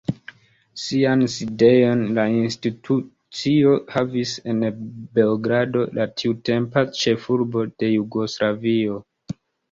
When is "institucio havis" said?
2.37-4.31